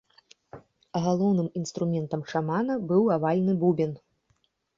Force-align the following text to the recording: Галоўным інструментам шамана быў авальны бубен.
Галоўным 1.05 1.49
інструментам 1.61 2.21
шамана 2.33 2.79
быў 2.93 3.03
авальны 3.19 3.53
бубен. 3.67 3.91